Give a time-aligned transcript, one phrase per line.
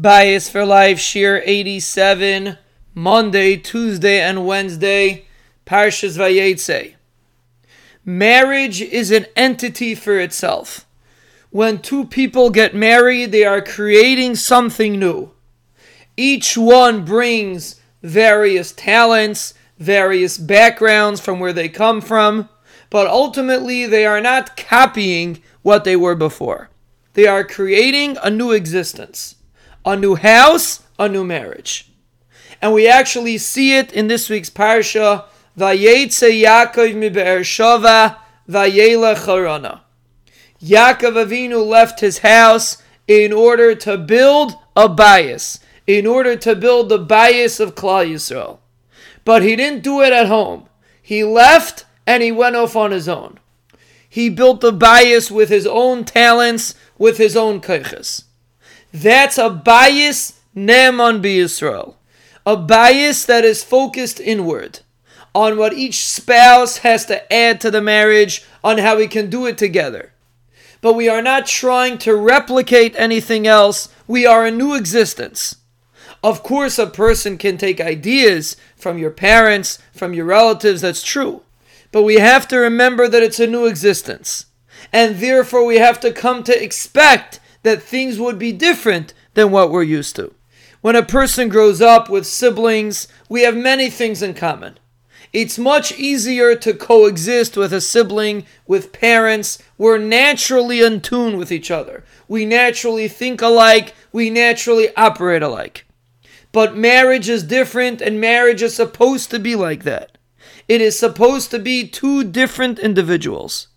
[0.00, 2.56] Bayis for Life, Shiur 87,
[2.94, 5.26] Monday, Tuesday, and Wednesday,
[5.66, 6.94] Parshas Vayetze.
[8.02, 10.86] Marriage is an entity for itself.
[11.50, 15.32] When two people get married, they are creating something new.
[16.16, 22.48] Each one brings various talents, various backgrounds from where they come from,
[22.88, 26.70] but ultimately they are not copying what they were before.
[27.12, 29.34] They are creating a new existence,
[29.84, 31.90] a new house, a new marriage.
[32.60, 35.24] And we actually see it in this week's parsha,
[35.56, 38.16] Vayetze Yaakov mi Be'er Sheva,
[38.48, 39.80] Vayela Charana.
[40.62, 46.88] Yaakov Avinu left his house in order to build a bayis, in order to build
[46.88, 48.58] the bayis of Klal Yisrael.
[49.24, 50.68] But he didn't do it at home.
[51.00, 53.38] He left and he went off on his own.
[54.08, 58.24] He built the bayis with his own talents, with his own kaiches.
[58.92, 61.94] That's a bayis Neman Yisrael.
[62.46, 64.80] A bayis that is focused inward
[65.34, 69.46] on what each spouse has to add to the marriage, on how we can do
[69.46, 70.12] it together.
[70.80, 73.88] But we are not trying to replicate anything else.
[74.06, 75.56] We are a new existence.
[76.22, 81.42] Of course, a person can take ideas from your parents, from your relatives, that's true.
[81.92, 84.46] But we have to remember that it's a new existence.
[84.92, 89.70] And therefore, we have to come to expect that things would be different than what
[89.70, 90.34] we're used to.
[90.80, 94.78] When a person grows up with siblings, we have many things in common.
[95.32, 99.62] It's much easier to coexist with a sibling, with parents.
[99.78, 102.04] We're naturally in tune with each other.
[102.26, 103.94] We naturally think alike.
[104.12, 105.86] We naturally operate alike.
[106.50, 110.18] But marriage is different, and marriage is supposed to be like that.
[110.66, 113.68] It is supposed to be two different individuals.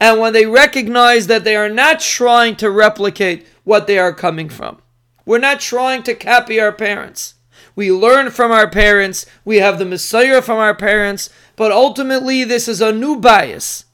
[0.00, 4.48] And when they recognize that they are not trying to replicate what they are coming
[4.48, 4.80] from,
[5.24, 7.34] we're not trying to copy our parents.
[7.74, 12.68] We learn from our parents, we have the Messiah from our parents, but ultimately this
[12.68, 13.84] is a new bayis.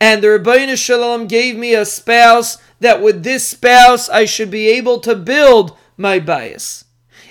[0.00, 4.50] And the Ribono Shel Olam gave me a spouse that with this spouse I should
[4.50, 6.84] be able to build my bayis.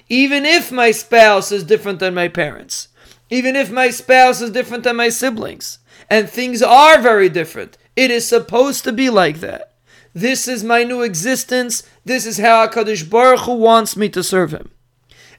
[0.07, 2.89] Even if my spouse is different than my parents
[3.29, 5.79] even if my spouse is different than my siblings.
[6.09, 7.77] And things are very different.
[7.95, 9.73] It is supposed to be like that.
[10.13, 11.83] This is my new existence.
[12.05, 14.71] This is how HaKadosh Baruch Hu wants me to serve Him.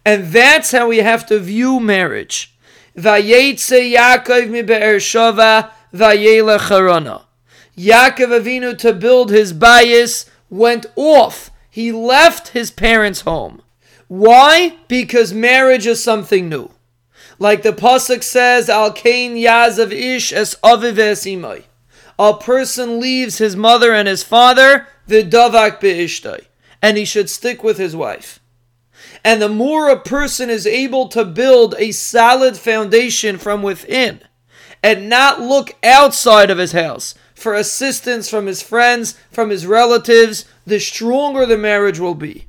[0.04, 2.54] And that's how we have to view marriage.
[2.96, 3.64] Yaakov.
[7.76, 11.50] Yaakov Avinu to build his bayis went off.
[11.70, 13.62] He left his parents' home.
[14.08, 14.76] Why?
[14.88, 16.70] Because marriage is something new.
[17.38, 21.62] Like the pasuk says, "Al kain yazav ish es aviv esimai."
[22.20, 26.44] A person leaves his mother and his father, v'davak be'ishtay,
[26.82, 28.40] and he should stick with his wife.
[29.24, 34.20] And the more a person is able to build a solid foundation from within,
[34.82, 40.44] and not look outside of his house for assistance from his friends, from his relatives,
[40.66, 42.48] the stronger the marriage will be.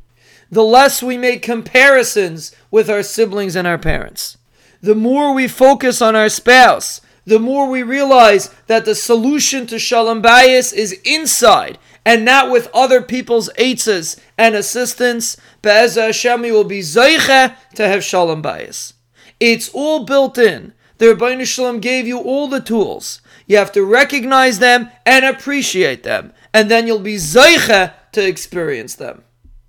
[0.52, 4.38] The less we make comparisons with our siblings and our parents
[4.82, 9.78] the more we focus on our spouse, the more we realize that the solution to
[9.78, 15.38] shalom bayis is inside and not with other people's eitzes and assistance.
[15.62, 18.94] Be'ez Hashem, we will be zeiche to have shalom bayis.
[19.40, 20.74] It's all built in.
[20.98, 23.22] The Ribono Shel Olam gave you all the tools.
[23.48, 28.96] You have to recognize them and appreciate them, and then you'll be zeiche to experience
[28.96, 29.24] them.